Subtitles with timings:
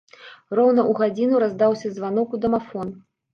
[0.59, 2.93] Роўна ў гадзіну раздаўся званок у дамафон.